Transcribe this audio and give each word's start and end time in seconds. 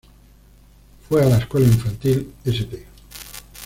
Fue 1.07 1.21
a 1.21 1.29
la 1.29 1.37
escuela 1.37 1.67
infantil 1.67 2.33
St. 2.43 2.87